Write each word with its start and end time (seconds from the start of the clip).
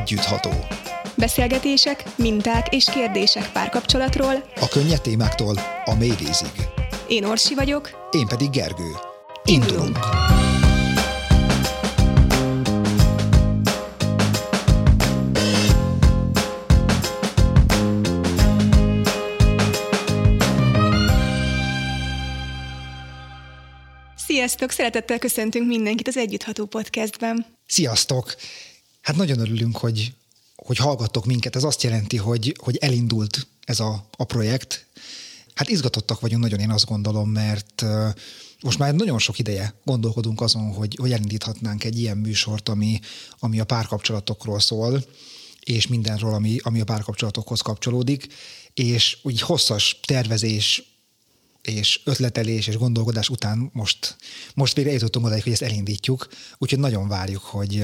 Együttható. 0.00 0.50
Beszélgetések, 1.16 2.04
minták 2.16 2.74
és 2.74 2.84
kérdések 2.84 3.52
párkapcsolatról. 3.52 4.50
A 4.60 4.68
könnyed 4.68 5.00
témáktól 5.00 5.54
a 5.84 5.94
mélyvízig. 5.94 6.50
Én 7.08 7.24
Orsi 7.24 7.54
vagyok. 7.54 8.08
Én 8.10 8.26
pedig 8.26 8.50
Gergő. 8.50 8.90
Indulunk! 9.44 9.98
Sziasztok! 24.16 24.70
Szeretettel 24.70 25.18
köszöntünk 25.18 25.66
mindenkit 25.66 26.08
az 26.08 26.16
Együttható 26.16 26.64
podcastben. 26.64 27.46
Sziasztok! 27.66 28.34
Hát 29.06 29.16
nagyon 29.16 29.38
örülünk, 29.38 29.76
hogy, 29.76 30.14
hogy 30.56 30.76
hallgattok 30.76 31.24
minket. 31.24 31.56
Ez 31.56 31.64
azt 31.64 31.82
jelenti, 31.82 32.16
hogy, 32.16 32.56
hogy 32.58 32.76
elindult 32.76 33.46
ez 33.64 33.80
a, 33.80 34.06
a 34.16 34.24
projekt. 34.24 34.86
Hát 35.54 35.68
izgatottak 35.68 36.20
vagyunk 36.20 36.42
nagyon, 36.42 36.58
én 36.58 36.70
azt 36.70 36.84
gondolom, 36.84 37.30
mert 37.30 37.84
most 38.60 38.78
már 38.78 38.94
nagyon 38.94 39.18
sok 39.18 39.38
ideje 39.38 39.74
gondolkodunk 39.84 40.40
azon, 40.40 40.72
hogy, 40.72 40.96
hogy 41.00 41.12
elindíthatnánk 41.12 41.84
egy 41.84 41.98
ilyen 41.98 42.16
műsort, 42.16 42.68
ami, 42.68 43.00
ami 43.38 43.60
a 43.60 43.64
párkapcsolatokról 43.64 44.60
szól, 44.60 45.04
és 45.60 45.86
mindenről, 45.86 46.34
ami, 46.34 46.58
ami 46.62 46.80
a 46.80 46.84
párkapcsolatokhoz 46.84 47.60
kapcsolódik, 47.60 48.26
és 48.74 49.18
úgy 49.22 49.40
hosszas 49.40 50.00
tervezés, 50.04 50.95
és 51.66 52.00
ötletelés 52.04 52.66
és 52.66 52.76
gondolkodás 52.76 53.28
után 53.28 53.70
most, 53.72 54.16
most 54.54 54.74
végre 54.74 54.90
eljutottunk 54.90 55.26
oda, 55.26 55.40
hogy 55.42 55.52
ezt 55.52 55.62
elindítjuk, 55.62 56.28
úgyhogy 56.58 56.78
nagyon 56.78 57.08
várjuk, 57.08 57.42
hogy, 57.42 57.82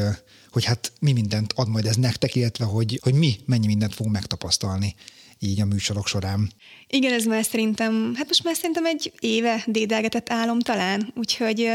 hogy 0.50 0.64
hát 0.64 0.92
mi 1.00 1.12
mindent 1.12 1.52
ad 1.56 1.68
majd 1.68 1.86
ez 1.86 1.96
nektek, 1.96 2.34
illetve 2.34 2.64
hogy, 2.64 2.98
hogy 3.02 3.14
mi 3.14 3.36
mennyi 3.44 3.66
mindent 3.66 3.94
fogunk 3.94 4.14
megtapasztalni 4.14 4.94
így 5.42 5.60
a 5.60 5.64
műsorok 5.64 6.06
során. 6.06 6.52
Igen, 6.86 7.12
ez 7.12 7.24
már 7.24 7.44
szerintem, 7.44 8.12
hát 8.16 8.26
most 8.26 8.44
már 8.44 8.54
szerintem 8.54 8.86
egy 8.86 9.12
éve 9.18 9.64
dédelgetett 9.66 10.30
álom 10.30 10.60
talán, 10.60 11.12
úgyhogy 11.16 11.68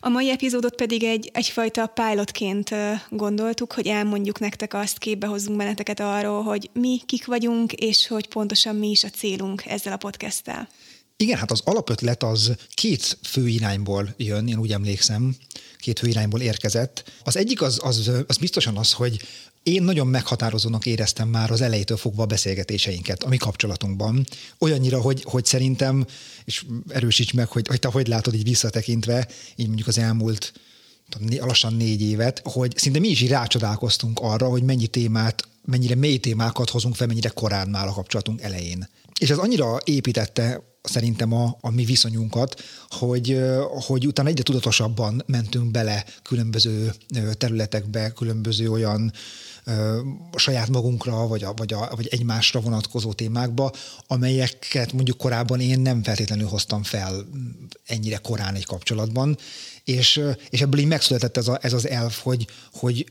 a 0.00 0.08
mai 0.08 0.30
epizódot 0.30 0.74
pedig 0.74 1.04
egy, 1.04 1.30
egyfajta 1.32 1.86
pilotként 1.86 2.74
gondoltuk, 3.10 3.72
hogy 3.72 3.86
elmondjuk 3.86 4.38
nektek 4.38 4.74
azt, 4.74 4.98
képbe 4.98 5.26
hozzunk 5.26 5.56
benneteket 5.56 6.00
arról, 6.00 6.42
hogy 6.42 6.70
mi 6.72 7.00
kik 7.06 7.26
vagyunk, 7.26 7.72
és 7.72 8.06
hogy 8.06 8.28
pontosan 8.28 8.76
mi 8.76 8.90
is 8.90 9.04
a 9.04 9.10
célunk 9.10 9.64
ezzel 9.66 9.92
a 9.92 9.96
podcasttel. 9.96 10.68
Igen, 11.16 11.38
hát 11.38 11.50
az 11.50 11.60
alapötlet 11.64 12.22
az 12.22 12.52
két 12.74 13.18
fő 13.22 13.48
irányból 13.48 14.14
jön, 14.16 14.48
én 14.48 14.58
úgy 14.58 14.72
emlékszem, 14.72 15.36
két 15.78 15.98
fő 15.98 16.08
irányból 16.08 16.40
érkezett. 16.40 17.12
Az 17.24 17.36
egyik 17.36 17.62
az, 17.62 17.78
az, 17.82 18.10
az 18.26 18.36
biztosan 18.36 18.76
az, 18.76 18.92
hogy 18.92 19.22
én 19.62 19.82
nagyon 19.82 20.06
meghatározónak 20.06 20.86
éreztem 20.86 21.28
már 21.28 21.50
az 21.50 21.60
elejétől 21.60 21.96
fogva 21.96 22.22
a 22.22 22.26
beszélgetéseinket, 22.26 23.22
a 23.22 23.28
mi 23.28 23.36
kapcsolatunkban. 23.36 24.26
Olyannyira, 24.58 25.00
hogy, 25.00 25.22
hogy 25.22 25.44
szerintem, 25.44 26.06
és 26.44 26.64
erősíts 26.88 27.32
meg, 27.32 27.48
hogy, 27.48 27.66
hogy 27.68 27.78
te 27.78 27.88
hogy 27.88 28.06
látod 28.06 28.34
így 28.34 28.42
visszatekintve, 28.42 29.28
így 29.56 29.66
mondjuk 29.66 29.88
az 29.88 29.98
elmúlt 29.98 30.52
lassan 31.38 31.74
négy 31.74 32.02
évet, 32.02 32.40
hogy 32.44 32.76
szinte 32.76 32.98
mi 32.98 33.08
is 33.08 33.20
így 33.20 33.28
rácsodálkoztunk 33.28 34.18
arra, 34.20 34.48
hogy 34.48 34.62
mennyi 34.62 34.86
témát, 34.86 35.48
mennyire 35.66 35.94
mély 35.94 36.18
témákat 36.18 36.70
hozunk 36.70 36.94
fel, 36.94 37.06
mennyire 37.06 37.28
korán 37.28 37.68
már 37.68 37.86
a 37.86 37.92
kapcsolatunk 37.92 38.40
elején. 38.40 38.88
És 39.20 39.30
ez 39.30 39.38
annyira 39.38 39.78
építette 39.84 40.62
szerintem 40.82 41.32
a, 41.32 41.56
a 41.60 41.70
mi 41.70 41.84
viszonyunkat, 41.84 42.62
hogy, 42.88 43.40
hogy 43.86 44.06
utána 44.06 44.28
egyre 44.28 44.42
tudatosabban 44.42 45.22
mentünk 45.26 45.70
bele 45.70 46.04
különböző 46.22 46.94
területekbe, 47.38 48.10
különböző 48.10 48.70
olyan 48.70 49.12
a 50.32 50.38
saját 50.38 50.68
magunkra, 50.68 51.26
vagy, 51.26 51.44
a, 51.44 51.52
vagy, 51.52 51.72
a, 51.72 51.92
vagy 51.96 52.06
egymásra 52.06 52.60
vonatkozó 52.60 53.12
témákba, 53.12 53.72
amelyeket 54.06 54.92
mondjuk 54.92 55.16
korábban 55.16 55.60
én 55.60 55.80
nem 55.80 56.02
feltétlenül 56.02 56.46
hoztam 56.46 56.82
fel 56.82 57.26
ennyire 57.86 58.16
korán 58.16 58.54
egy 58.54 58.64
kapcsolatban, 58.64 59.38
és, 59.84 60.22
és 60.50 60.60
ebből 60.60 60.80
így 60.80 60.86
megszületett 60.86 61.36
ez, 61.36 61.48
a, 61.48 61.58
ez 61.62 61.72
az 61.72 61.88
elf, 61.88 62.22
hogy, 62.22 62.46
hogy 62.72 63.10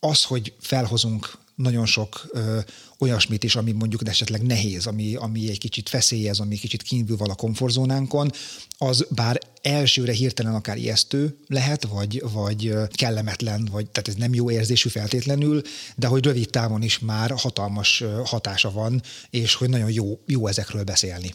az, 0.00 0.22
hogy 0.22 0.52
felhozunk 0.60 1.38
nagyon 1.62 1.86
sok 1.86 2.26
ö, 2.30 2.58
olyasmit 2.98 3.44
is, 3.44 3.56
ami 3.56 3.72
mondjuk 3.72 4.08
esetleg 4.08 4.42
nehéz, 4.42 4.86
ami, 4.86 5.14
ami 5.14 5.50
egy 5.50 5.58
kicsit 5.58 5.88
feszélyez, 5.88 6.40
ami 6.40 6.56
kicsit 6.56 6.82
kívül 6.82 7.16
van 7.16 7.30
a 7.30 7.34
komfortzónánkon, 7.34 8.30
az 8.78 9.06
bár 9.10 9.38
elsőre 9.62 10.12
hirtelen 10.12 10.54
akár 10.54 10.76
ijesztő 10.76 11.36
lehet, 11.46 11.84
vagy, 11.84 12.22
vagy 12.32 12.74
kellemetlen, 12.92 13.68
vagy 13.70 13.90
tehát 13.90 14.08
ez 14.08 14.14
nem 14.14 14.34
jó 14.34 14.50
érzésű 14.50 14.88
feltétlenül, 14.88 15.62
de 15.96 16.06
hogy 16.06 16.24
rövid 16.24 16.50
távon 16.50 16.82
is 16.82 16.98
már 16.98 17.30
hatalmas 17.36 18.04
hatása 18.24 18.70
van, 18.70 19.02
és 19.30 19.54
hogy 19.54 19.68
nagyon 19.68 19.90
jó, 19.90 20.20
jó 20.26 20.46
ezekről 20.46 20.84
beszélni. 20.84 21.34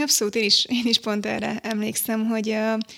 Abszolút, 0.00 0.34
én 0.34 0.44
is, 0.44 0.64
én 0.68 0.86
is 0.86 0.98
pont 0.98 1.26
erre 1.26 1.58
emlékszem, 1.62 2.26
hogy 2.26 2.56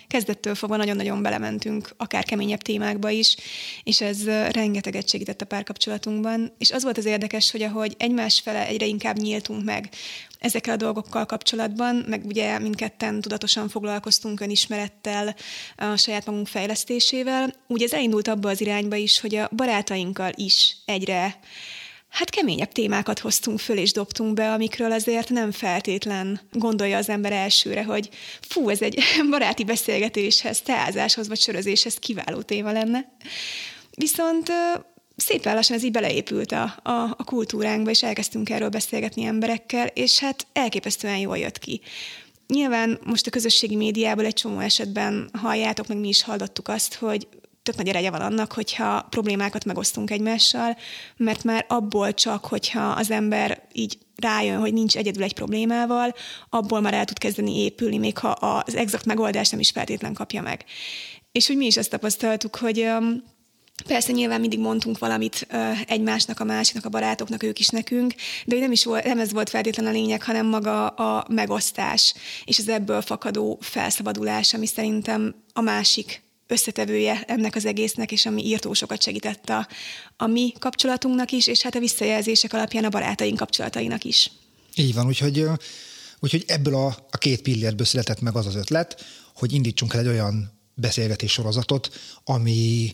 kezdettől 0.09 0.55
fogva 0.55 0.77
nagyon-nagyon 0.77 1.23
belementünk, 1.23 1.91
akár 1.97 2.25
keményebb 2.25 2.63
témákba 2.63 3.11
is, 3.11 3.37
és 3.83 4.01
ez 4.01 4.25
rengeteget 4.51 5.09
segített 5.09 5.41
a 5.41 5.45
párkapcsolatunkban. 5.45 6.53
És 6.59 6.71
az 6.71 6.83
volt 6.83 6.99
az 6.99 7.05
érdekes, 7.05 7.51
hogy 7.51 7.63
ahogy 7.63 7.95
egymás 7.99 8.41
fele 8.41 8.67
egyre 8.67 8.87
inkább 8.87 9.17
nyíltunk 9.17 9.65
meg 9.65 9.89
ezekkel 10.39 10.75
a 10.75 10.77
dolgokkal 10.77 11.27
kapcsolatban, 11.27 12.05
meg 12.09 12.25
ugye 12.25 12.59
mindketten 12.59 13.21
tudatosan 13.21 13.69
foglalkoztunk 13.69 14.41
önismerettel, 14.41 15.35
a 15.77 15.97
saját 15.97 16.27
magunk 16.27 16.47
fejlesztésével, 16.47 17.55
úgy 17.67 17.83
ez 17.83 17.93
elindult 17.93 18.29
abba 18.29 18.49
az 18.49 18.61
irányba 18.61 18.97
is, 18.97 19.21
hogy 19.21 19.35
a 19.35 19.49
barátainkkal 19.57 20.31
is 20.35 20.77
egyre 20.85 21.39
hát 22.15 22.31
keményebb 22.31 22.73
témákat 22.73 23.19
hoztunk 23.19 23.59
föl 23.59 23.79
és 23.79 23.93
dobtunk 23.93 24.35
be, 24.35 24.53
amikről 24.53 24.93
azért 24.93 25.29
nem 25.29 25.53
feltétlen 25.53 26.41
gondolja 26.53 26.97
az 26.97 27.09
ember 27.09 27.33
elsőre, 27.33 27.85
hogy 27.85 28.09
fú, 28.41 28.69
ez 28.69 28.83
egy 28.83 28.99
baráti 29.31 29.65
beszélgetéshez, 29.65 30.61
teázáshoz 30.61 31.29
vagy 31.29 31.41
sörözéshez 31.41 31.95
kiváló 31.95 32.43
téma 32.43 32.73
lenne. 32.73 33.17
Viszont 33.97 34.53
szépen 35.17 35.55
lassan 35.55 35.77
ez 35.77 35.83
így 35.83 35.91
beleépült 35.91 36.53
a, 36.53 36.63
a, 36.83 37.15
a 37.17 37.25
kultúránkba, 37.25 37.91
és 37.91 38.03
elkezdtünk 38.03 38.51
erről 38.51 38.69
beszélgetni 38.69 39.25
emberekkel, 39.25 39.87
és 39.87 40.19
hát 40.19 40.47
elképesztően 40.53 41.19
jól 41.19 41.39
jött 41.39 41.59
ki. 41.59 41.81
Nyilván 42.47 42.99
most 43.05 43.27
a 43.27 43.31
közösségi 43.31 43.77
médiából 43.77 44.25
egy 44.25 44.35
csomó 44.35 44.59
esetben 44.59 45.31
halljátok, 45.33 45.87
meg 45.87 45.99
mi 45.99 46.09
is 46.09 46.23
hallottuk 46.23 46.69
azt, 46.69 46.95
hogy 46.95 47.29
tök 47.65 47.77
nagy 47.77 47.89
ereje 47.89 48.11
van 48.11 48.21
annak, 48.21 48.53
hogyha 48.53 49.07
problémákat 49.11 49.65
megosztunk 49.65 50.11
egymással, 50.11 50.77
mert 51.17 51.45
már 51.45 51.65
abból 51.69 52.15
csak, 52.15 52.45
hogyha 52.45 52.89
az 52.89 53.11
ember 53.11 53.63
így 53.73 53.99
rájön, 54.17 54.59
hogy 54.59 54.73
nincs 54.73 54.97
egyedül 54.97 55.23
egy 55.23 55.35
problémával, 55.35 56.15
abból 56.51 56.81
már 56.81 56.95
el 56.95 57.05
tud 57.05 57.19
kezdeni 57.19 57.59
épülni, 57.59 57.99
még 57.99 58.19
ha 58.19 58.29
az 58.29 58.75
exakt 58.75 59.05
megoldást 59.05 59.51
nem 59.51 59.61
is 59.61 59.71
feltétlen 59.71 60.13
kapja 60.13 60.43
meg. 60.43 60.65
És 61.33 61.47
hogy 61.47 61.57
mi 61.57 61.67
is 61.67 61.77
azt 61.77 61.91
tapasztaltuk, 61.91 62.57
hogy 62.57 62.89
Persze 63.87 64.13
nyilván 64.13 64.41
mindig 64.41 64.59
mondtunk 64.59 64.99
valamit 64.99 65.47
egymásnak, 65.87 66.41
a 66.41 66.45
másiknak, 66.45 66.85
a 66.85 66.89
barátoknak, 66.89 67.43
ők 67.43 67.59
is 67.59 67.69
nekünk, 67.69 68.15
de 68.47 68.59
nem, 68.59 68.73
is 68.73 68.85
volt, 68.85 69.05
nem 69.05 69.19
ez 69.19 69.33
volt 69.33 69.51
feltétlen 69.51 69.87
a 69.87 69.91
lényeg, 69.91 70.23
hanem 70.23 70.47
maga 70.47 70.87
a 70.89 71.27
megosztás 71.29 72.15
és 72.45 72.59
az 72.59 72.69
ebből 72.69 73.01
fakadó 73.01 73.59
felszabadulás, 73.61 74.55
ami 74.55 74.67
szerintem 74.67 75.35
a 75.53 75.61
másik 75.61 76.24
összetevője 76.47 77.25
ennek 77.27 77.55
az 77.55 77.65
egésznek, 77.65 78.13
és 78.13 78.27
ami 78.27 78.45
írtó 78.45 78.73
sokat 78.73 79.03
segített 79.03 79.49
a, 79.49 79.69
a 80.17 80.27
mi 80.27 80.53
kapcsolatunknak 80.59 81.33
is, 81.33 81.47
és 81.47 81.63
hát 81.63 81.75
a 81.75 81.79
visszajelzések 81.79 82.53
alapján 82.53 82.85
a 82.85 82.89
barátaink 82.89 83.37
kapcsolatainak 83.37 84.05
is. 84.05 84.31
Így 84.75 84.95
van, 84.95 85.07
úgyhogy, 85.07 85.45
úgyhogy 86.21 86.45
ebből 86.47 86.75
a, 86.75 86.87
a 87.11 87.17
két 87.19 87.43
pillérből 87.43 87.87
született 87.87 88.21
meg 88.21 88.37
az 88.37 88.47
az 88.47 88.55
ötlet, 88.55 89.05
hogy 89.35 89.53
indítsunk 89.53 89.95
el 89.95 90.01
egy 90.01 90.07
olyan 90.07 90.53
beszélgetés 90.75 91.33
sorozatot, 91.33 91.91
ami, 92.25 92.93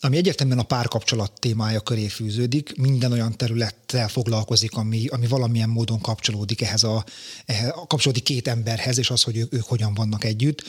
ami 0.00 0.16
egyértelműen 0.16 0.58
a 0.58 0.62
párkapcsolat 0.62 1.32
témája 1.40 1.80
köré 1.80 2.08
fűződik, 2.08 2.76
minden 2.76 3.12
olyan 3.12 3.36
területtel 3.36 4.08
foglalkozik, 4.08 4.76
ami, 4.76 5.06
ami 5.06 5.26
valamilyen 5.26 5.68
módon 5.68 6.00
kapcsolódik 6.00 6.62
ehhez 6.62 6.82
a, 6.82 7.04
ehhez, 7.44 7.72
kapcsolódik 7.86 8.22
két 8.22 8.48
emberhez, 8.48 8.98
és 8.98 9.10
az, 9.10 9.22
hogy 9.22 9.36
ők, 9.36 9.54
ők 9.54 9.64
hogyan 9.64 9.94
vannak 9.94 10.24
együtt 10.24 10.62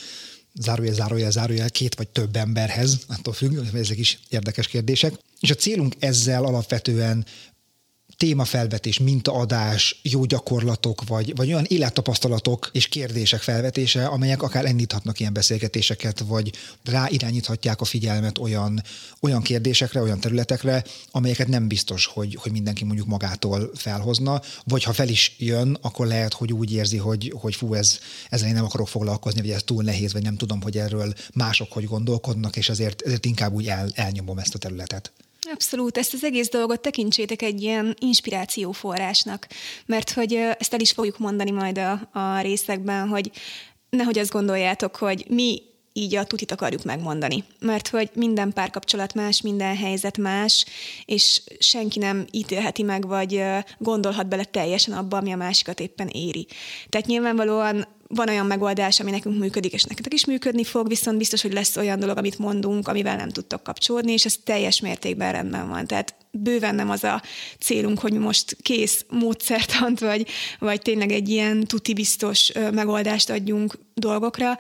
zárójel, 0.60 0.94
zárójel, 0.94 1.32
zárójel 1.32 1.70
két 1.70 1.96
vagy 1.96 2.08
több 2.08 2.36
emberhez, 2.36 2.98
attól 3.08 3.34
függ, 3.34 3.76
ezek 3.76 3.98
is 3.98 4.20
érdekes 4.30 4.68
kérdések. 4.68 5.14
És 5.40 5.52
a 5.52 5.56
célunk 5.56 5.96
ezzel 6.00 6.44
alapvetően 6.44 7.26
témafelvetés, 8.20 9.00
mintaadás, 9.00 10.00
jó 10.04 10.26
gyakorlatok, 10.26 11.08
vagy, 11.08 11.36
vagy 11.36 11.48
olyan 11.54 11.66
élettapasztalatok 11.68 12.70
és 12.74 12.88
kérdések 12.88 13.42
felvetése, 13.42 14.06
amelyek 14.06 14.42
akár 14.42 14.66
indíthatnak 14.66 15.20
ilyen 15.20 15.34
beszélgetéseket, 15.34 16.20
vagy 16.20 16.52
ráirányíthatják 16.84 17.82
a 17.82 17.86
figyelmet 17.86 18.38
olyan, 18.38 18.84
olyan 19.22 19.42
kérdésekre, 19.42 20.02
olyan 20.02 20.20
területekre, 20.20 20.84
amelyeket 21.12 21.48
nem 21.48 21.68
biztos, 21.68 22.06
hogy, 22.06 22.38
hogy 22.42 22.52
mindenki 22.52 22.84
mondjuk 22.84 23.08
magától 23.08 23.72
felhozna, 23.76 24.42
vagy 24.64 24.84
ha 24.84 24.94
fel 24.94 25.10
is 25.10 25.36
jön, 25.38 25.78
akkor 25.82 26.08
lehet, 26.08 26.34
hogy 26.34 26.54
úgy 26.54 26.74
érzi, 26.74 26.98
hogy, 26.98 27.34
hogy 27.36 27.56
fú, 27.56 27.74
ez, 27.74 28.00
ezzel 28.30 28.48
én 28.48 28.54
nem 28.54 28.66
akarok 28.66 28.88
foglalkozni, 28.88 29.42
vagy 29.42 29.50
ez 29.50 29.64
túl 29.64 29.84
nehéz, 29.84 30.14
vagy 30.14 30.24
nem 30.24 30.36
tudom, 30.36 30.62
hogy 30.62 30.78
erről 30.78 31.14
mások 31.34 31.72
hogy 31.72 31.86
gondolkodnak, 31.86 32.56
és 32.56 32.70
ezért, 32.70 33.02
ezért 33.02 33.26
inkább 33.26 33.54
úgy 33.54 33.68
el, 33.68 33.90
elnyomom 33.94 34.38
ezt 34.38 34.56
a 34.56 34.58
területet. 34.58 35.12
Abszolút, 35.54 35.98
ezt 35.98 36.14
az 36.14 36.24
egész 36.24 36.50
dolgot 36.50 36.82
tekintsétek 36.82 37.42
egy 37.42 37.62
ilyen 37.62 37.96
inspirációforrásnak, 38.00 39.48
mert 39.86 40.12
hogy 40.12 40.34
ezt 40.34 40.74
el 40.74 40.80
is 40.80 40.92
fogjuk 40.92 41.18
mondani 41.18 41.52
majd 41.52 41.78
a, 41.78 42.10
a 42.12 42.42
részekben, 42.42 43.08
hogy 43.08 43.32
nehogy 43.90 44.20
azt 44.20 44.32
gondoljátok, 44.32 44.96
hogy 44.96 45.26
mi 45.30 45.62
így 46.00 46.16
a 46.16 46.24
tutit 46.24 46.52
akarjuk 46.52 46.84
megmondani. 46.84 47.44
Mert 47.60 47.88
hogy 47.88 48.10
minden 48.14 48.54
párkapcsolat 48.54 49.14
más, 49.14 49.42
minden 49.42 49.76
helyzet 49.76 50.18
más, 50.18 50.66
és 51.06 51.42
senki 51.60 52.00
nem 52.00 52.26
ítélheti 52.32 52.84
meg, 52.84 53.08
vagy 53.08 53.44
gondolhat 53.78 54.28
bele 54.28 54.44
teljesen 54.44 54.94
abba, 54.94 55.18
ami 55.18 55.32
a 55.32 55.38
másikat 55.38 55.80
éppen 55.80 56.08
éri. 56.08 56.48
Tehát 56.90 57.08
nyilvánvalóan 57.08 57.88
van 58.08 58.30
olyan 58.30 58.46
megoldás, 58.46 59.00
ami 59.00 59.12
nekünk 59.12 59.40
működik, 59.40 59.74
és 59.74 59.84
nektek 59.84 60.14
is 60.14 60.26
működni 60.26 60.64
fog, 60.64 60.88
viszont 60.88 61.18
biztos, 61.18 61.42
hogy 61.42 61.54
lesz 61.54 61.76
olyan 61.76 62.00
dolog, 62.00 62.18
amit 62.18 62.38
mondunk, 62.38 62.88
amivel 62.88 63.16
nem 63.16 63.30
tudtok 63.30 63.64
kapcsolódni, 63.64 64.12
és 64.12 64.26
ez 64.26 64.36
teljes 64.44 64.80
mértékben 64.80 65.32
rendben 65.32 65.70
van. 65.70 65.88
Tehát 65.88 66.16
bőven 66.32 66.76
nem 66.76 66.90
az 66.90 67.04
a 67.04 67.22
célunk, 67.60 68.00
hogy 68.00 68.14
most 68.14 68.58
kész 68.62 69.06
módszertant, 69.10 70.00
vagy, 70.00 70.28
vagy 70.60 70.82
tényleg 70.82 71.12
egy 71.12 71.30
ilyen 71.30 71.64
tuti 71.64 71.94
biztos 71.94 72.52
megoldást 72.72 73.30
adjunk 73.30 73.78
dolgokra, 73.94 74.58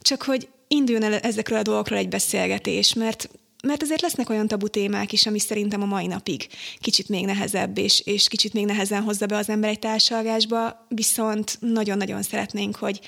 csak 0.00 0.22
hogy 0.22 0.48
induljon 0.72 1.12
el 1.12 1.18
ezekről 1.18 1.58
a 1.58 1.62
dolgokról 1.62 1.98
egy 1.98 2.08
beszélgetés, 2.08 2.94
mert 2.94 3.28
mert 3.62 3.82
azért 3.82 4.00
lesznek 4.00 4.30
olyan 4.30 4.46
tabu 4.46 4.68
témák 4.68 5.12
is, 5.12 5.26
ami 5.26 5.38
szerintem 5.38 5.82
a 5.82 5.86
mai 5.86 6.06
napig 6.06 6.48
kicsit 6.78 7.08
még 7.08 7.24
nehezebb, 7.24 7.78
és, 7.78 8.00
és 8.00 8.28
kicsit 8.28 8.52
még 8.52 8.64
nehezen 8.64 9.02
hozza 9.02 9.26
be 9.26 9.36
az 9.36 9.48
ember 9.48 9.70
egy 9.70 9.78
társalgásba, 9.78 10.86
viszont 10.88 11.56
nagyon-nagyon 11.60 12.22
szeretnénk, 12.22 12.76
hogy, 12.76 13.00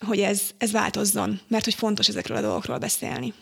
hogy 0.00 0.20
ez, 0.20 0.42
ez 0.58 0.70
változzon, 0.70 1.40
mert 1.48 1.64
hogy 1.64 1.74
fontos 1.74 2.08
ezekről 2.08 2.36
a 2.36 2.40
dolgokról 2.40 2.78
beszélni. 2.78 3.34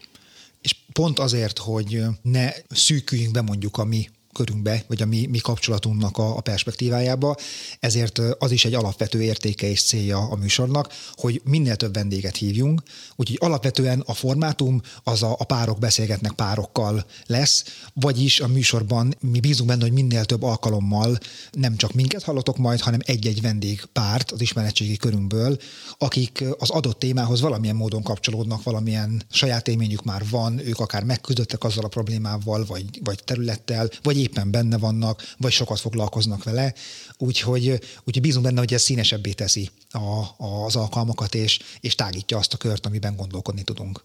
És 0.61 0.77
pont 0.93 1.19
azért, 1.19 1.59
hogy 1.59 2.01
ne 2.23 2.51
szűküljünk 2.69 3.33
be 3.33 3.41
mondjuk 3.41 3.77
a 3.77 3.85
mi 3.85 4.09
körünkbe, 4.33 4.85
vagy 4.87 5.03
a 5.03 5.07
mi, 5.07 5.27
mi 5.27 5.39
kapcsolatunknak 5.39 6.19
a, 6.19 6.37
a 6.37 6.41
perspektívájába. 6.41 7.37
Ezért 7.81 8.19
az 8.39 8.51
is 8.51 8.65
egy 8.65 8.75
alapvető 8.75 9.23
értéke 9.23 9.69
és 9.69 9.83
célja 9.83 10.19
a 10.19 10.37
műsornak, 10.37 10.93
hogy 11.15 11.41
minél 11.45 11.77
több 11.77 11.95
vendéget 11.95 12.37
hívjunk. 12.37 12.83
Úgyhogy 13.17 13.39
alapvetően 13.41 14.03
a 14.07 14.15
formátum 14.15 14.81
az 15.03 15.23
a, 15.23 15.37
a 15.39 15.45
párok 15.45 15.79
beszélgetnek 15.79 16.33
párokkal 16.33 17.07
lesz, 17.27 17.65
vagyis 17.95 18.41
a 18.41 18.49
műsorban 18.49 19.15
mi 19.21 19.41
bízunk 19.41 19.69
benne, 19.69 19.83
hogy 19.83 19.93
minél 19.93 20.25
több 20.25 20.43
alkalommal 20.43 21.19
nem 21.51 21.77
csak 21.77 21.93
minket 21.93 22.23
hallotok 22.23 22.57
majd, 22.57 22.81
hanem 22.81 23.01
egy-egy 23.05 23.41
vendég 23.41 23.85
párt 23.93 24.31
az 24.31 24.41
ismeretségi 24.41 24.97
körünkből, 24.97 25.59
akik 25.99 26.45
az 26.59 26.71
adott 26.71 26.99
témához 26.99 27.41
valamilyen 27.41 27.77
módon 27.77 28.03
kapcsolódnak, 28.03 28.63
valamilyen 28.63 29.23
saját 29.31 29.69
élményük 29.69 30.05
már 30.05 30.23
van, 30.31 30.59
ők 30.67 30.79
akár 30.79 31.05
megküzdöttek 31.05 31.65
azzal 31.65 31.85
a 31.85 31.89
problémával, 31.89 32.65
vagy, 32.65 32.85
vagy 33.05 33.25
területtel, 33.25 33.89
vagy 34.03 34.20
éppen 34.21 34.51
benne 34.51 34.79
vannak, 34.79 35.35
vagy 35.37 35.53
sokat 35.53 35.81
foglalkoznak 35.81 36.45
vele, 36.45 36.75
úgyhogy, 37.19 37.67
úgyhogy 38.05 38.21
bízunk 38.21 38.45
benne, 38.45 38.59
hogy 38.59 38.75
ez 38.75 38.83
színesebbé 38.83 39.33
teszi 39.33 39.71
a, 39.91 40.45
az 40.65 40.77
alkalmakat, 40.77 41.35
és, 41.35 41.59
és 41.81 41.95
tágítja 41.95 42.37
azt 42.39 42.55
a 42.55 42.57
kört, 42.57 42.87
amiben 42.87 43.17
gondolkodni 43.17 43.63
tudunk. 43.63 44.05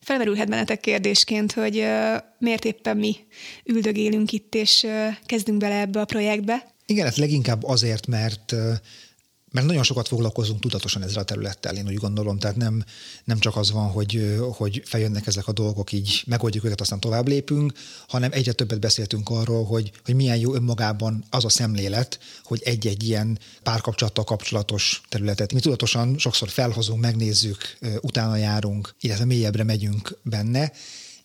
Felmerülhet 0.00 0.48
bennetek 0.48 0.80
kérdésként, 0.80 1.52
hogy 1.52 1.84
miért 2.38 2.64
éppen 2.64 2.96
mi 2.96 3.16
üldögélünk 3.64 4.32
itt, 4.32 4.54
és 4.54 4.86
kezdünk 5.26 5.58
bele 5.58 5.80
ebbe 5.80 6.00
a 6.00 6.04
projektbe? 6.04 6.74
Igen, 6.86 7.04
hát 7.04 7.16
leginkább 7.16 7.64
azért, 7.64 8.06
mert 8.06 8.54
mert 9.50 9.66
nagyon 9.66 9.82
sokat 9.82 10.08
foglalkozunk 10.08 10.60
tudatosan 10.60 11.02
ezzel 11.02 11.22
a 11.22 11.24
területtel, 11.24 11.76
én 11.76 11.86
úgy 11.86 11.94
gondolom, 11.94 12.38
tehát 12.38 12.56
nem, 12.56 12.84
nem 13.24 13.38
csak 13.38 13.56
az 13.56 13.70
van, 13.70 13.90
hogy, 13.90 14.36
hogy 14.52 14.82
feljönnek 14.84 15.26
ezek 15.26 15.46
a 15.48 15.52
dolgok, 15.52 15.92
így 15.92 16.22
megoldjuk 16.26 16.64
őket, 16.64 16.80
aztán 16.80 17.00
tovább 17.00 17.28
lépünk, 17.28 17.72
hanem 18.08 18.32
egyre 18.32 18.52
többet 18.52 18.80
beszéltünk 18.80 19.28
arról, 19.28 19.64
hogy, 19.64 19.92
hogy 20.04 20.14
milyen 20.14 20.36
jó 20.36 20.54
önmagában 20.54 21.24
az 21.30 21.44
a 21.44 21.48
szemlélet, 21.48 22.18
hogy 22.44 22.62
egy-egy 22.64 23.02
ilyen 23.02 23.38
párkapcsolattal 23.62 24.24
kapcsolatos 24.24 25.02
területet. 25.08 25.52
Mi 25.52 25.60
tudatosan 25.60 26.18
sokszor 26.18 26.48
felhozunk, 26.48 27.00
megnézzük, 27.00 27.78
utána 28.00 28.36
járunk, 28.36 28.94
illetve 29.00 29.24
mélyebbre 29.24 29.64
megyünk 29.64 30.18
benne, 30.22 30.72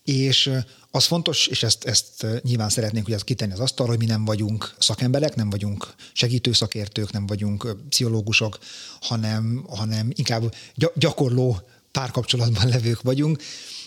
és 0.04 0.50
az 0.90 1.04
fontos, 1.04 1.46
és 1.46 1.62
ezt, 1.62 1.84
ezt 1.84 2.26
nyilván 2.42 2.68
szeretnénk 2.68 3.04
hogy 3.04 3.14
ezt 3.14 3.24
kitenni 3.24 3.52
az 3.52 3.60
asztalra, 3.60 3.90
hogy 3.92 4.00
mi 4.00 4.06
nem 4.06 4.24
vagyunk 4.24 4.74
szakemberek, 4.78 5.34
nem 5.34 5.50
vagyunk 5.50 5.94
segítőszakértők, 6.12 7.12
nem 7.12 7.26
vagyunk 7.26 7.76
pszichológusok, 7.88 8.58
hanem, 9.00 9.64
hanem 9.68 10.10
inkább 10.14 10.54
gyakorló 10.94 11.60
párkapcsolatban 11.92 12.68
levők 12.74 13.02
vagyunk, 13.02 13.42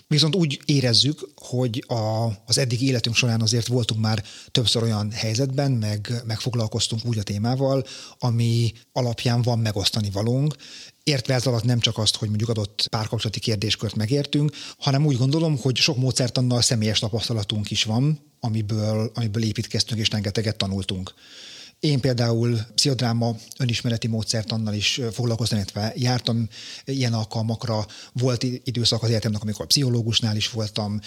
Viszont 0.08 0.36
úgy 0.36 0.62
érezzük, 0.66 1.30
hogy 1.36 1.84
a, 1.88 2.28
az 2.46 2.58
eddig 2.58 2.82
életünk 2.82 3.16
során 3.16 3.42
azért 3.42 3.68
voltunk 3.68 4.02
már 4.02 4.24
többször 4.52 4.84
olyan 4.84 5.12
helyzetben, 5.12 5.72
meg, 5.72 6.22
meg 6.26 6.40
foglalkoztunk 6.40 7.06
úgy 7.06 7.18
a 7.18 7.24
témával, 7.24 7.86
ami 8.20 8.72
alapján 8.92 9.42
van 9.42 9.60
megosztani 9.60 10.10
valónk, 10.10 10.56
Értve 11.08 11.34
ez 11.34 11.46
alatt 11.46 11.64
nem 11.64 11.80
csak 11.80 11.98
azt, 11.98 12.16
hogy 12.16 12.28
mondjuk 12.28 12.50
adott 12.50 12.88
párkapcsolati 12.90 13.40
kérdéskört 13.40 13.96
megértünk, 13.96 14.52
hanem 14.78 15.06
úgy 15.06 15.18
gondolom, 15.18 15.58
hogy 15.58 15.76
sok 15.76 15.98
módszertannal 15.98 16.62
személyes 16.62 17.00
tapasztalatunk 17.00 17.72
is 17.72 17.84
van, 17.84 18.20
amiből, 18.40 19.12
amiből 19.14 19.44
építkeztünk 19.44 20.00
és 20.00 20.10
rengeteget 20.10 20.58
tanultunk. 20.58 21.14
Én 21.88 22.00
például 22.00 22.60
pszichodráma 22.76 23.36
önismereti 23.58 24.08
módszertannal 24.08 24.74
is 24.74 25.02
foglalkoztam, 25.12 25.58
illetve 25.58 25.94
jártam 25.96 26.48
ilyen 26.86 27.14
alkalmakra. 27.14 27.86
Volt 28.14 28.44
időszak 28.44 29.04
az 29.04 29.10
életemnek, 29.10 29.42
amikor 29.42 29.66
pszichológusnál 29.66 30.36
is 30.36 30.50
voltam, 30.50 31.00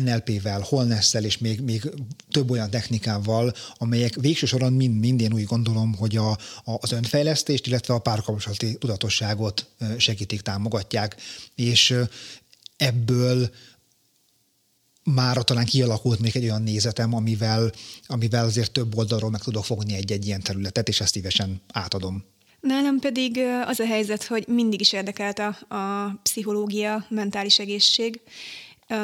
NLP-vel, 0.00 0.60
Holnessel 0.60 1.24
és 1.24 1.38
még, 1.38 1.60
még 1.60 1.90
több 2.30 2.50
olyan 2.50 2.70
technikával, 2.70 3.54
amelyek 3.76 4.14
végső 4.14 4.46
soron 4.46 4.72
mind, 4.72 5.20
én 5.20 5.32
úgy 5.32 5.44
gondolom, 5.44 5.94
hogy 5.94 6.16
a, 6.16 6.30
a, 6.30 6.38
az 6.64 6.92
önfejlesztést, 6.92 7.66
illetve 7.66 7.94
a 7.94 7.98
párkapcsolati 7.98 8.78
tudatosságot 8.78 9.66
segítik, 9.96 10.40
támogatják. 10.40 11.16
És 11.54 11.94
ebből 12.76 13.50
már 15.14 15.44
talán 15.44 15.64
kialakult 15.64 16.20
még 16.20 16.36
egy 16.36 16.44
olyan 16.44 16.62
nézetem, 16.62 17.14
amivel, 17.14 17.70
amivel 18.06 18.44
azért 18.44 18.72
több 18.72 18.96
oldalról 18.96 19.30
meg 19.30 19.40
tudok 19.40 19.64
fogni 19.64 19.94
egy-egy 19.94 20.26
ilyen 20.26 20.42
területet, 20.42 20.88
és 20.88 21.00
ezt 21.00 21.12
szívesen 21.12 21.60
átadom. 21.72 22.24
Nálam 22.60 22.98
pedig 22.98 23.40
az 23.66 23.80
a 23.80 23.86
helyzet, 23.86 24.24
hogy 24.24 24.44
mindig 24.48 24.80
is 24.80 24.92
érdekelt 24.92 25.38
a, 25.38 25.74
a 25.76 26.14
pszichológia, 26.22 27.06
mentális 27.08 27.58
egészség. 27.58 28.20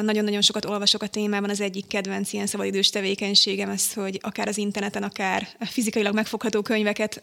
Nagyon-nagyon 0.01 0.41
sokat 0.41 0.65
olvasok 0.65 1.01
a 1.01 1.07
témában, 1.07 1.49
az 1.49 1.61
egyik 1.61 1.87
kedvenc 1.87 2.33
ilyen 2.33 2.47
szabadidős 2.47 2.89
tevékenységem 2.89 3.69
ez, 3.69 3.93
hogy 3.93 4.19
akár 4.21 4.47
az 4.47 4.57
interneten, 4.57 5.03
akár 5.03 5.47
fizikailag 5.59 6.13
megfogható 6.13 6.61
könyveket 6.61 7.21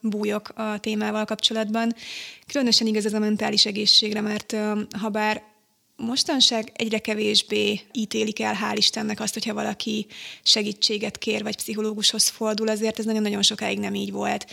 bújok 0.00 0.48
a 0.48 0.78
témával 0.80 1.24
kapcsolatban. 1.24 1.94
Különösen 2.46 2.86
igaz 2.86 3.06
ez 3.06 3.12
a 3.12 3.18
mentális 3.18 3.66
egészségre, 3.66 4.20
mert 4.20 4.56
ha 4.98 5.08
bár 5.08 5.42
mostanság 5.96 6.72
egyre 6.74 6.98
kevésbé 6.98 7.80
ítélik 7.92 8.40
el, 8.40 8.58
hál' 8.62 8.76
Istennek 8.76 9.20
azt, 9.20 9.32
hogyha 9.32 9.54
valaki 9.54 10.06
segítséget 10.42 11.18
kér, 11.18 11.42
vagy 11.42 11.56
pszichológushoz 11.56 12.28
fordul, 12.28 12.68
azért 12.68 12.98
ez 12.98 13.04
nagyon-nagyon 13.04 13.42
sokáig 13.42 13.78
nem 13.78 13.94
így 13.94 14.12
volt. 14.12 14.46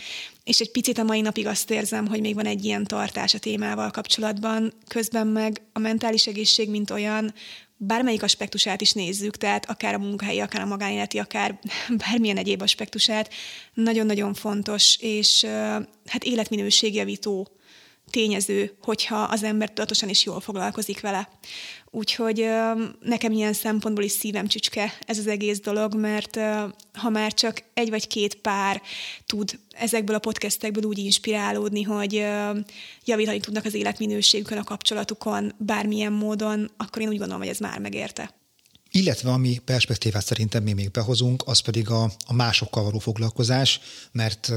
És 0.44 0.60
egy 0.60 0.70
picit 0.70 0.98
a 0.98 1.02
mai 1.02 1.20
napig 1.20 1.46
azt 1.46 1.70
érzem, 1.70 2.06
hogy 2.06 2.20
még 2.20 2.34
van 2.34 2.46
egy 2.46 2.64
ilyen 2.64 2.84
tartás 2.84 3.34
a 3.34 3.38
témával 3.38 3.90
kapcsolatban, 3.90 4.72
közben 4.88 5.26
meg 5.26 5.62
a 5.72 5.78
mentális 5.78 6.26
egészség, 6.26 6.70
mint 6.70 6.90
olyan, 6.90 7.34
bármelyik 7.76 8.22
aspektusát 8.22 8.80
is 8.80 8.92
nézzük, 8.92 9.36
tehát 9.36 9.70
akár 9.70 9.94
a 9.94 9.98
munkahelyi, 9.98 10.40
akár 10.40 10.62
a 10.62 10.66
magánéleti, 10.66 11.18
akár 11.18 11.58
bármilyen 12.06 12.36
egyéb 12.36 12.62
aspektusát, 12.62 13.32
nagyon-nagyon 13.74 14.34
fontos, 14.34 14.96
és 15.00 15.44
hát 16.06 16.24
életminőségjavító 16.24 17.48
tényező, 18.12 18.76
hogyha 18.82 19.16
az 19.16 19.42
ember 19.42 19.68
tudatosan 19.68 20.08
is 20.08 20.24
jól 20.24 20.40
foglalkozik 20.40 21.00
vele. 21.00 21.28
Úgyhogy 21.90 22.48
nekem 23.00 23.32
ilyen 23.32 23.52
szempontból 23.52 24.04
is 24.04 24.12
szívem 24.12 24.46
csücske 24.46 24.98
ez 25.06 25.18
az 25.18 25.26
egész 25.26 25.60
dolog, 25.60 25.94
mert 25.94 26.38
ha 26.92 27.08
már 27.10 27.34
csak 27.34 27.62
egy 27.74 27.90
vagy 27.90 28.06
két 28.06 28.34
pár 28.34 28.82
tud 29.26 29.58
ezekből 29.70 30.16
a 30.16 30.18
podcastekből 30.18 30.84
úgy 30.84 30.98
inspirálódni, 30.98 31.82
hogy 31.82 32.26
javítani 33.04 33.40
tudnak 33.40 33.64
az 33.64 33.74
életminőségükön, 33.74 34.58
a 34.58 34.64
kapcsolatukon 34.64 35.52
bármilyen 35.58 36.12
módon, 36.12 36.70
akkor 36.76 37.02
én 37.02 37.08
úgy 37.08 37.18
gondolom, 37.18 37.40
hogy 37.40 37.50
ez 37.50 37.58
már 37.58 37.78
megérte. 37.78 38.41
Illetve 38.94 39.30
ami 39.30 39.60
perspektívát 39.64 40.24
szerintem 40.24 40.62
mi 40.62 40.72
még 40.72 40.90
behozunk, 40.90 41.42
az 41.46 41.58
pedig 41.58 41.90
a, 41.90 42.12
a 42.26 42.32
másokkal 42.32 42.82
való 42.82 42.98
foglalkozás, 42.98 43.80
mert 44.12 44.52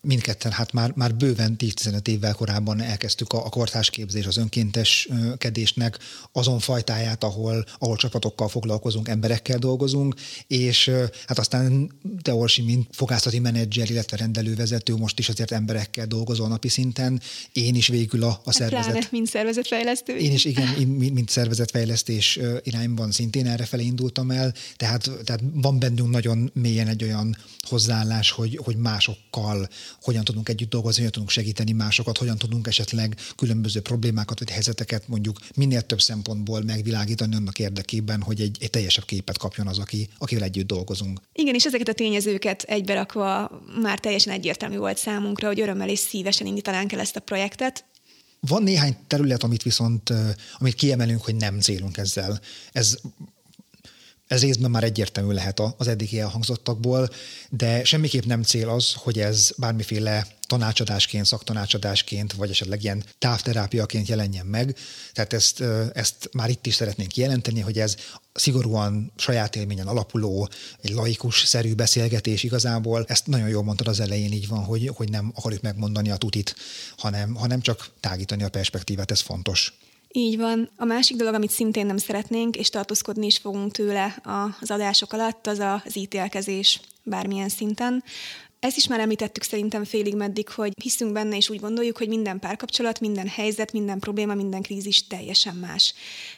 mindketten 0.00 0.52
hát 0.52 0.72
már, 0.72 0.92
már 0.94 1.14
bőven 1.14 1.56
10-15 1.58 2.08
évvel 2.08 2.34
korábban 2.34 2.80
elkezdtük 2.80 3.32
a, 3.32 3.44
a 3.44 3.48
kortársképzés, 3.48 4.26
az 4.26 4.36
önkénteskedésnek 4.36 5.98
azon 6.32 6.58
fajtáját, 6.58 7.24
ahol, 7.24 7.64
ahol 7.78 7.96
csapatokkal 7.96 8.48
foglalkozunk, 8.48 9.08
emberekkel 9.08 9.58
dolgozunk, 9.58 10.14
és 10.46 10.90
hát 11.26 11.38
aztán 11.38 11.90
te 12.22 12.34
Orsi, 12.34 12.62
mint 12.62 12.88
fogászati 12.92 13.38
menedzser, 13.38 13.90
illetve 13.90 14.16
rendelővezető, 14.16 14.96
most 14.96 15.18
is 15.18 15.28
azért 15.28 15.52
emberekkel 15.52 16.06
dolgozol 16.06 16.48
napi 16.48 16.68
szinten, 16.68 17.20
én 17.52 17.74
is 17.74 17.88
végül 17.88 18.22
a, 18.22 18.28
a 18.28 18.40
hát 18.44 18.54
szervezet. 18.54 18.90
Pláne, 18.90 19.06
mint 19.10 19.26
szervezetfejlesztő. 19.26 20.16
Én 20.16 20.32
is 20.32 20.44
igen, 20.44 20.68
mint 20.88 21.28
szervezetfejlesztés 21.28 22.38
irányban 22.62 23.10
szintén 23.10 23.46
erre 23.46 23.68
errefelé 23.70 23.84
indultam 23.84 24.30
el, 24.30 24.52
tehát, 24.76 25.10
tehát 25.24 25.40
van 25.52 25.78
bennünk 25.78 26.10
nagyon 26.10 26.50
mélyen 26.54 26.88
egy 26.88 27.02
olyan 27.02 27.36
hozzáállás, 27.68 28.30
hogy, 28.30 28.60
hogy 28.64 28.76
másokkal 28.76 29.68
hogyan 30.02 30.24
tudunk 30.24 30.48
együtt 30.48 30.70
dolgozni, 30.70 30.98
hogyan 30.98 31.12
tudunk 31.12 31.30
segíteni 31.30 31.72
másokat, 31.72 32.18
hogyan 32.18 32.38
tudunk 32.38 32.66
esetleg 32.66 33.16
különböző 33.36 33.80
problémákat 33.80 34.38
vagy 34.38 34.50
helyzeteket 34.50 35.08
mondjuk 35.08 35.38
minél 35.54 35.82
több 35.82 36.00
szempontból 36.00 36.62
megvilágítani 36.62 37.34
annak 37.34 37.58
érdekében, 37.58 38.22
hogy 38.22 38.40
egy, 38.40 38.56
egy 38.60 38.70
teljesebb 38.70 39.04
képet 39.04 39.38
kapjon 39.38 39.66
az, 39.66 39.78
aki, 39.78 40.08
akivel 40.18 40.44
együtt 40.44 40.66
dolgozunk. 40.66 41.20
Igen, 41.32 41.54
és 41.54 41.64
ezeket 41.64 41.88
a 41.88 41.92
tényezőket 41.92 42.62
egyberakva 42.62 43.50
már 43.82 43.98
teljesen 43.98 44.32
egyértelmű 44.32 44.76
volt 44.76 44.98
számunkra, 44.98 45.48
hogy 45.48 45.60
örömmel 45.60 45.88
és 45.88 45.98
szívesen 45.98 46.46
indítanánk 46.46 46.92
el 46.92 47.00
ezt 47.00 47.16
a 47.16 47.20
projektet, 47.20 47.84
van 48.40 48.62
néhány 48.62 48.96
terület, 49.06 49.42
amit 49.42 49.62
viszont, 49.62 50.12
amit 50.58 50.74
kiemelünk, 50.74 51.24
hogy 51.24 51.34
nem 51.34 51.60
célunk 51.60 51.96
ezzel. 51.96 52.40
Ez 52.72 52.98
ez 54.30 54.40
részben 54.40 54.70
már 54.70 54.84
egyértelmű 54.84 55.32
lehet 55.32 55.60
az 55.76 55.88
eddigi 55.88 56.20
elhangzottakból, 56.20 57.10
de 57.48 57.84
semmiképp 57.84 58.24
nem 58.24 58.42
cél 58.42 58.68
az, 58.68 58.92
hogy 58.92 59.18
ez 59.18 59.50
bármiféle 59.56 60.26
tanácsadásként, 60.46 61.26
szaktanácsadásként, 61.26 62.32
vagy 62.32 62.50
esetleg 62.50 62.82
ilyen 62.82 63.04
távterápiaként 63.18 64.08
jelenjen 64.08 64.46
meg. 64.46 64.76
Tehát 65.12 65.32
ezt, 65.32 65.60
ezt 65.92 66.28
már 66.32 66.50
itt 66.50 66.66
is 66.66 66.74
szeretnénk 66.74 67.16
jelenteni, 67.16 67.60
hogy 67.60 67.78
ez 67.78 67.96
szigorúan 68.32 69.12
saját 69.16 69.56
élményen 69.56 69.86
alapuló, 69.86 70.48
egy 70.80 70.90
laikus-szerű 70.90 71.74
beszélgetés 71.74 72.42
igazából. 72.42 73.04
Ezt 73.08 73.26
nagyon 73.26 73.48
jól 73.48 73.62
mondtad 73.62 73.88
az 73.88 74.00
elején, 74.00 74.32
így 74.32 74.48
van, 74.48 74.64
hogy, 74.64 74.90
hogy 74.94 75.10
nem 75.10 75.32
akarjuk 75.34 75.62
megmondani 75.62 76.10
a 76.10 76.16
tutit, 76.16 76.56
hanem, 76.96 77.34
hanem 77.34 77.60
csak 77.60 77.90
tágítani 78.00 78.42
a 78.42 78.48
perspektívát, 78.48 79.10
ez 79.10 79.20
fontos. 79.20 79.74
Így 80.12 80.36
van. 80.36 80.70
A 80.76 80.84
másik 80.84 81.16
dolog, 81.16 81.34
amit 81.34 81.50
szintén 81.50 81.86
nem 81.86 81.96
szeretnénk, 81.96 82.56
és 82.56 82.68
tartózkodni 82.68 83.26
is 83.26 83.38
fogunk 83.38 83.72
tőle 83.72 84.16
az 84.60 84.70
adások 84.70 85.12
alatt, 85.12 85.46
az 85.46 85.58
az 85.58 85.96
ítélkezés 85.96 86.80
bármilyen 87.02 87.48
szinten. 87.48 88.04
Ezt 88.60 88.76
is 88.76 88.86
már 88.86 89.00
említettük 89.00 89.42
szerintem 89.42 89.84
félig 89.84 90.14
meddig, 90.14 90.48
hogy 90.48 90.72
hiszünk 90.82 91.12
benne, 91.12 91.36
és 91.36 91.48
úgy 91.48 91.60
gondoljuk, 91.60 91.98
hogy 91.98 92.08
minden 92.08 92.38
párkapcsolat, 92.38 93.00
minden 93.00 93.28
helyzet, 93.28 93.72
minden 93.72 93.98
probléma, 93.98 94.34
minden 94.34 94.62
krízis 94.62 95.06
teljesen 95.06 95.54
más. 95.54 95.94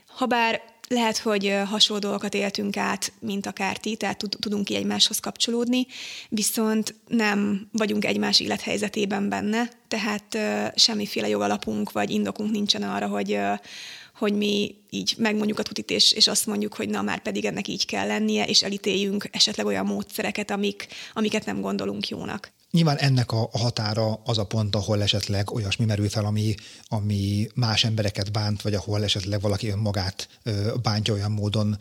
Habár 0.07 0.63
lehet, 0.89 1.19
hogy 1.19 1.55
hasonló 1.65 2.03
dolgokat 2.03 2.35
éltünk 2.35 2.77
át, 2.77 3.13
mint 3.21 3.47
akár 3.47 3.77
ti, 3.77 3.97
tehát 3.97 4.25
tudunk 4.41 4.65
ki 4.65 4.75
egymáshoz 4.75 5.19
kapcsolódni, 5.19 5.87
viszont 6.29 6.95
nem 7.09 7.69
vagyunk 7.73 8.05
egymás 8.05 8.41
élethelyzetében 8.41 9.29
benne, 9.29 9.71
tehát 9.89 10.39
semmiféle 10.75 11.29
jogalapunk 11.29 11.93
vagy 11.93 12.11
indokunk 12.11 12.51
nincsen 12.51 12.83
arra, 12.83 13.07
hogy, 13.07 13.39
hogy 14.15 14.33
mi 14.33 14.75
így 14.91 15.15
megmondjuk 15.19 15.59
a 15.59 15.63
tutit, 15.63 15.91
és, 15.91 16.13
és 16.13 16.29
azt 16.29 16.47
mondjuk, 16.47 16.75
hogy 16.75 16.89
na 16.89 17.03
már 17.03 17.23
pedig 17.23 17.45
ennek 17.45 17.69
így 17.69 17.87
kell 17.87 18.07
lennie, 18.07 18.45
és 18.45 18.63
elítéljünk 18.63 19.29
esetleg 19.31 19.67
olyan 19.67 19.87
módszereket, 19.87 20.51
amik, 20.51 20.87
amiket 21.13 21.47
nem 21.47 21.61
gondolunk 21.61 22.09
jónak. 22.09 22.53
Nyilván 22.73 22.97
ennek 22.97 23.33
a, 23.33 23.49
határa 23.53 24.21
az 24.25 24.39
a 24.39 24.45
pont, 24.45 24.75
ahol 24.75 25.03
esetleg 25.03 25.51
olyasmi 25.51 25.85
merül 25.85 26.09
fel, 26.09 26.25
ami, 26.25 26.55
ami 26.85 27.47
más 27.55 27.85
embereket 27.85 28.33
bánt, 28.33 28.63
vagy 28.63 28.75
ahol 28.75 29.05
esetleg 29.05 29.41
valaki 29.41 29.69
önmagát 29.69 30.29
bántja 30.83 31.15
olyan 31.15 31.31
módon, 31.31 31.79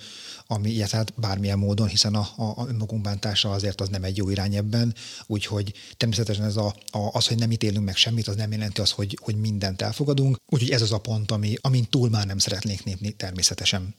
ami 0.48 0.70
ilyet, 0.70 0.90
hát 0.90 1.14
bármilyen 1.20 1.58
módon, 1.58 1.88
hiszen 1.88 2.16
a, 2.16 2.28
a, 2.38 2.68
önmagunk 2.68 3.02
bántása 3.02 3.52
azért 3.52 3.82
az 3.82 3.90
nem 3.90 4.04
egy 4.04 4.18
jó 4.18 4.30
irány 4.30 4.56
ebben, 4.56 4.96
úgyhogy 5.28 5.74
természetesen 5.98 6.46
ez 6.46 6.56
a, 6.56 6.76
a, 6.92 7.10
az, 7.12 7.28
hogy 7.28 7.38
nem 7.38 7.52
ítélünk 7.52 7.86
meg 7.86 7.96
semmit, 7.96 8.28
az 8.28 8.36
nem 8.36 8.52
jelenti 8.52 8.82
az, 8.82 8.92
hogy, 8.92 9.18
hogy 9.22 9.36
mindent 9.36 9.82
elfogadunk, 9.82 10.38
úgyhogy 10.50 10.72
ez 10.72 10.82
az 10.82 10.92
a 10.92 11.00
pont, 11.00 11.32
ami, 11.32 11.56
amin 11.62 11.86
túl 11.90 12.10
már 12.10 12.26
nem 12.26 12.38
szeretnénk 12.38 12.82
lépni 12.82 13.12
természetesen. 13.12 13.96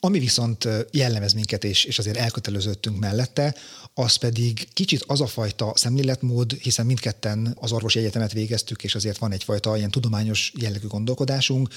Ami 0.00 0.18
viszont 0.18 0.68
jellemez 0.90 1.32
minket, 1.32 1.64
és, 1.64 1.84
és 1.84 1.98
azért 1.98 2.16
elköteleződtünk 2.16 2.98
mellette, 2.98 3.54
az 3.94 4.16
pedig 4.16 4.68
kicsit 4.72 5.04
az 5.06 5.20
a 5.20 5.26
fajta 5.26 5.72
szemléletmód, 5.74 6.52
hiszen 6.52 6.86
mindketten 6.86 7.56
az 7.60 7.72
orvosi 7.72 7.98
egyetemet 7.98 8.32
végeztük, 8.32 8.84
és 8.84 8.94
azért 8.94 9.18
van 9.18 9.32
egyfajta 9.32 9.76
ilyen 9.76 9.90
tudományos 9.90 10.52
jellegű 10.58 10.86
gondolkodásunk, 10.86 11.68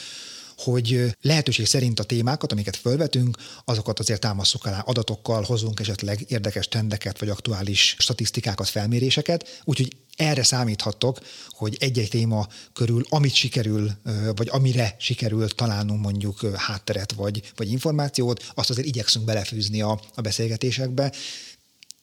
hogy 0.57 1.15
lehetőség 1.21 1.65
szerint 1.65 1.99
a 1.99 2.03
témákat, 2.03 2.51
amiket 2.51 2.75
felvetünk, 2.75 3.37
azokat 3.65 3.99
azért 3.99 4.19
támaszok 4.21 4.65
alá 4.65 4.79
adatokkal, 4.79 5.43
hozunk 5.43 5.79
esetleg 5.79 6.25
érdekes 6.27 6.67
trendeket, 6.67 7.19
vagy 7.19 7.29
aktuális 7.29 7.95
statisztikákat, 7.99 8.69
felméréseket, 8.69 9.61
úgyhogy 9.63 9.95
erre 10.19 10.43
számíthattok, 10.43 11.19
hogy 11.49 11.77
egy-egy 11.79 12.09
téma 12.09 12.47
körül, 12.73 13.05
amit 13.09 13.33
sikerül, 13.33 13.91
vagy 14.35 14.47
amire 14.51 14.95
sikerül 14.99 15.47
találnunk 15.47 16.01
mondjuk 16.01 16.55
hátteret 16.55 17.11
vagy, 17.11 17.51
vagy 17.55 17.71
információt, 17.71 18.51
azt 18.55 18.69
azért 18.69 18.87
igyekszünk 18.87 19.25
belefűzni 19.25 19.81
a, 19.81 19.99
a 20.15 20.21
beszélgetésekbe. 20.21 21.13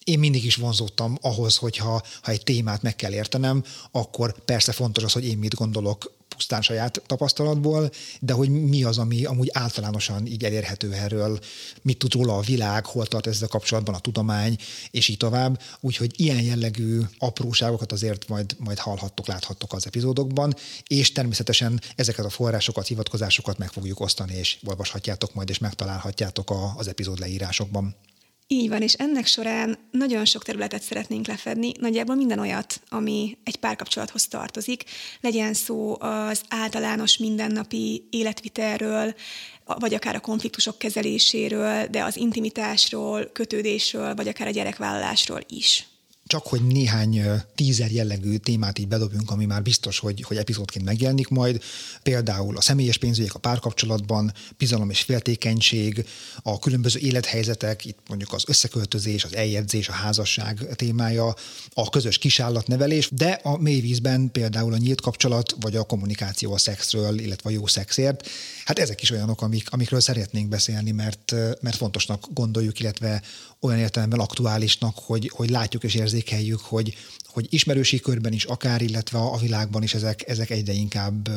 Én 0.05 0.19
mindig 0.19 0.45
is 0.45 0.57
vonzódtam 0.57 1.19
ahhoz, 1.21 1.57
hogyha 1.57 2.03
ha 2.23 2.31
egy 2.31 2.43
témát 2.43 2.83
meg 2.83 2.97
kell 2.97 3.13
értenem, 3.13 3.65
akkor 3.91 4.45
persze 4.45 4.73
fontos 4.73 5.05
az, 5.05 5.13
hogy 5.13 5.27
én 5.27 5.39
mit 5.39 5.55
gondolok 5.55 6.16
pusztán 6.37 6.63
saját 6.63 7.03
tapasztalatból, 7.07 7.91
de 8.21 8.33
hogy 8.33 8.49
mi 8.49 8.85
az, 8.85 8.99
ami 8.99 9.25
amúgy 9.25 9.51
általánosan 9.53 10.27
így 10.27 10.45
elérhető 10.45 10.93
erről, 10.93 11.39
mit 11.83 11.99
tud 11.99 12.13
róla 12.13 12.37
a 12.37 12.41
világ, 12.41 12.87
hol 12.87 13.07
tart 13.07 13.27
ezzel 13.27 13.49
kapcsolatban 13.49 13.95
a 13.95 13.99
tudomány, 13.99 14.57
és 14.91 15.09
így 15.09 15.17
tovább. 15.17 15.61
Úgyhogy 15.81 16.21
ilyen 16.21 16.43
jellegű 16.43 17.01
apróságokat 17.19 17.93
azért 17.93 18.29
majd, 18.29 18.57
majd 18.59 18.79
hallhattok, 18.79 19.27
láthattok 19.27 19.73
az 19.73 19.87
epizódokban, 19.87 20.55
és 20.87 21.13
természetesen 21.13 21.81
ezeket 21.97 22.25
a 22.25 22.31
forrásokat, 22.31 22.87
hivatkozásokat 22.87 23.59
meg 23.59 23.71
fogjuk 23.71 24.01
osztani, 24.01 24.35
és 24.35 24.59
olvashatjátok 24.65 25.35
majd, 25.35 25.49
és 25.49 25.59
megtalálhatjátok 25.59 26.51
a, 26.51 26.75
az 26.77 26.89
epizód 26.89 27.19
leírásokban. 27.19 27.97
Így 28.49 28.69
van, 28.69 28.83
és 28.83 28.93
ennek 28.93 29.27
során 29.27 29.79
nagyon 29.91 30.25
sok 30.25 30.45
területet 30.45 30.83
szeretnénk 30.83 31.27
lefedni, 31.27 31.73
nagyjából 31.81 32.15
minden 32.15 32.39
olyat, 32.39 32.81
ami 32.89 33.39
egy 33.45 33.57
párkapcsolathoz 33.57 34.27
tartozik, 34.27 34.85
legyen 35.21 35.55
szó 35.55 35.97
az 36.01 36.43
általános 36.49 37.19
mindennapi 37.19 38.07
életvitelről, 38.11 39.15
vagy 39.65 39.95
akár 39.95 40.15
a 40.15 40.21
konfliktusok 40.21 40.79
kezeléséről, 40.79 41.87
de 41.87 42.05
az 42.05 42.17
intimitásról, 42.17 43.25
kötődésről, 43.33 44.15
vagy 44.15 44.29
akár 44.29 44.47
a 44.47 44.51
gyerekvállalásról 44.51 45.41
is 45.49 45.87
csak 46.27 46.47
hogy 46.47 46.67
néhány 46.67 47.23
tízer 47.55 47.91
jellegű 47.91 48.37
témát 48.37 48.79
így 48.79 48.89
bedobjunk, 48.89 49.31
ami 49.31 49.45
már 49.45 49.63
biztos, 49.63 49.99
hogy, 49.99 50.23
hogy 50.23 50.37
epizódként 50.37 50.85
megjelenik 50.85 51.29
majd, 51.29 51.63
például 52.03 52.57
a 52.57 52.61
személyes 52.61 52.97
pénzügyek 52.97 53.35
a 53.35 53.39
párkapcsolatban, 53.39 54.33
bizalom 54.57 54.91
és 54.91 55.01
féltékenység, 55.01 56.07
a 56.43 56.59
különböző 56.59 56.99
élethelyzetek, 56.99 57.85
itt 57.85 57.99
mondjuk 58.09 58.33
az 58.33 58.45
összeköltözés, 58.47 59.25
az 59.25 59.35
eljegyzés, 59.35 59.89
a 59.89 59.93
házasság 59.93 60.67
témája, 60.77 61.35
a 61.75 61.89
közös 61.89 62.19
kisállatnevelés, 62.19 63.09
de 63.13 63.31
a 63.43 63.57
mélyvízben 63.57 64.31
például 64.33 64.73
a 64.73 64.77
nyílt 64.77 65.01
kapcsolat, 65.01 65.57
vagy 65.61 65.77
a 65.77 65.83
kommunikáció 65.83 66.53
a 66.53 66.59
szexről, 66.59 67.19
illetve 67.19 67.51
a 67.51 67.53
jó 67.53 67.67
szexért. 67.67 68.29
Hát 68.65 68.79
ezek 68.79 69.03
is 69.03 69.11
olyanok, 69.11 69.43
amik, 69.43 69.71
amikről 69.71 70.01
szeretnénk 70.01 70.49
beszélni, 70.49 70.91
mert, 70.91 71.35
mert 71.61 71.77
fontosnak 71.77 72.27
gondoljuk, 72.33 72.81
illetve 72.81 73.23
olyan 73.61 73.79
értelemben 73.79 74.19
aktuálisnak, 74.19 74.99
hogy, 74.99 75.31
hogy 75.35 75.51
látjuk 75.51 75.85
és 75.85 75.95
érzékeljük, 76.17 76.61
hogy, 76.61 76.95
hogy 77.27 77.47
ismerősi 77.49 78.01
körben 78.01 78.33
is 78.33 78.45
akár, 78.45 78.83
illetve 78.83 79.19
a 79.19 79.37
világban 79.37 79.83
is 79.83 79.95
ezek, 79.95 80.29
ezek 80.29 80.51
egyre 80.51 80.73
inkább 80.73 81.29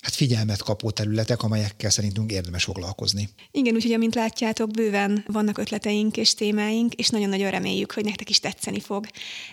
hát 0.00 0.14
figyelmet 0.14 0.62
kapó 0.62 0.90
területek, 0.90 1.42
amelyekkel 1.42 1.90
szerintünk 1.90 2.32
érdemes 2.32 2.64
foglalkozni. 2.64 3.28
Igen, 3.50 3.74
úgyhogy 3.74 3.92
amint 3.92 4.14
látjátok, 4.14 4.70
bőven 4.70 5.24
vannak 5.26 5.58
ötleteink 5.58 6.16
és 6.16 6.34
témáink, 6.34 6.94
és 6.94 7.08
nagyon-nagyon 7.08 7.50
reméljük, 7.50 7.92
hogy 7.92 8.04
nektek 8.04 8.30
is 8.30 8.40
tetszeni 8.40 8.80
fog 8.80 9.06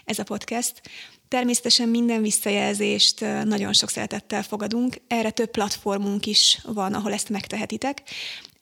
ez 0.05 0.19
a 0.19 0.23
podcast. 0.23 0.81
Természetesen 1.27 1.89
minden 1.89 2.21
visszajelzést 2.21 3.19
nagyon 3.43 3.73
sok 3.73 3.89
szeretettel 3.89 4.43
fogadunk. 4.43 4.95
Erre 5.07 5.29
több 5.29 5.51
platformunk 5.51 6.25
is 6.25 6.59
van, 6.63 6.93
ahol 6.93 7.13
ezt 7.13 7.29
megtehetitek. 7.29 8.01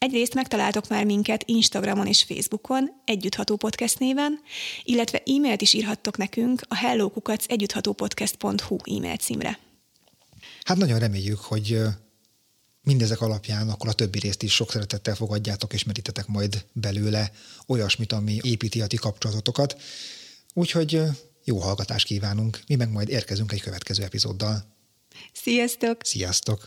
Egyrészt 0.02 0.34
megtaláltok 0.34 0.88
már 0.88 1.06
minket 1.06 1.44
Instagramon 1.46 2.08
és 2.08 2.24
Facebookon, 2.24 2.90
Együttható 3.06 3.56
Podcast 3.56 4.00
néven, 4.00 4.40
illetve 4.84 5.18
e-mailt 5.18 5.62
is 5.62 5.74
írhattok 5.74 6.18
nekünk 6.18 6.62
a 6.68 6.76
hellokukac 6.76 7.46
együtthatópodcast.hu 7.48 8.78
e-mail 8.96 9.16
címre. 9.16 9.60
Hát 10.64 10.78
nagyon 10.78 11.00
reméljük, 11.00 11.40
hogy 11.40 11.80
mindezek 12.82 13.22
alapján 13.22 13.70
akkor 13.70 13.90
a 13.90 13.94
többi 13.94 14.20
részt 14.20 14.44
is 14.44 14.54
sok 14.54 14.72
szeretettel 14.72 15.16
fogadjátok, 15.16 15.74
és 15.74 15.84
merítetek 15.84 16.28
majd 16.28 16.66
belőle 16.74 17.32
olyasmit, 17.68 18.12
ami 18.12 18.38
építi 18.42 18.82
a 18.82 18.88
ti 18.88 18.96
kapcsolatotokat. 18.96 19.82
Úgyhogy 20.54 21.02
jó 21.44 21.58
hallgatást 21.58 22.06
kívánunk, 22.06 22.60
mi 22.68 22.76
meg 22.76 22.92
majd 22.92 23.10
érkezünk 23.10 23.52
egy 23.52 23.62
következő 23.62 24.04
epizóddal. 24.04 24.66
Sziasztok! 25.34 25.98
Sziasztok! 26.04 26.66